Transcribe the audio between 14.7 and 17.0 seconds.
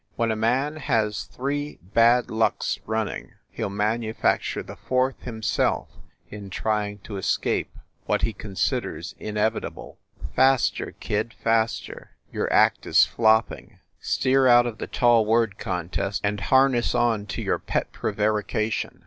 the tall word contest, and harness